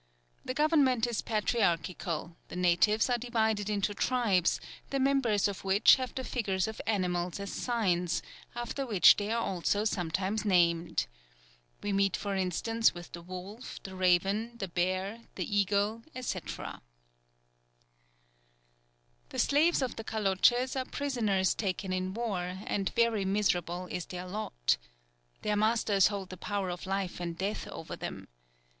The 0.43 0.55
government 0.55 1.05
is 1.05 1.21
patriarchal; 1.21 2.35
the 2.47 2.55
natives 2.55 3.07
are 3.07 3.19
divided 3.19 3.69
into 3.69 3.93
tribes, 3.93 4.59
the 4.89 4.99
members 4.99 5.47
of 5.47 5.63
which 5.63 5.97
have 5.97 6.15
the 6.15 6.23
figures 6.23 6.67
of 6.67 6.81
animals 6.87 7.39
as 7.39 7.53
signs, 7.53 8.23
after 8.55 8.83
which 8.83 9.17
they 9.17 9.31
are 9.31 9.43
also 9.43 9.85
sometimes 9.85 10.43
named. 10.43 11.05
We 11.83 11.93
meet 11.93 12.17
for 12.17 12.35
instance 12.35 12.95
with 12.95 13.11
the 13.11 13.21
wolf, 13.21 13.79
the 13.83 13.95
raven, 13.95 14.53
the 14.57 14.67
bear, 14.67 15.25
the 15.35 15.45
eagle, 15.55 16.01
&c. 16.19 16.39
The 16.39 16.79
slaves 19.37 19.83
of 19.83 19.97
the 19.97 20.03
Kaloches 20.03 20.75
are 20.75 20.85
prisoners 20.85 21.53
taken 21.53 21.93
in 21.93 22.15
war, 22.15 22.57
and 22.65 22.89
very 22.95 23.23
miserable 23.23 23.85
is 23.85 24.07
their 24.07 24.25
lot. 24.25 24.77
Their 25.43 25.55
masters 25.55 26.07
hold 26.07 26.31
the 26.31 26.37
power 26.37 26.71
of 26.71 26.87
life 26.87 27.19
and 27.19 27.37
death 27.37 27.67
over 27.67 27.95
them. 27.95 28.29